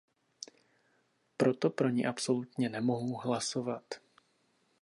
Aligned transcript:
Proto 1.37 1.69
pro 1.69 1.89
ni 1.89 2.05
absolutně 2.05 2.69
nemohu 2.69 3.15
hlasovat. 3.17 3.83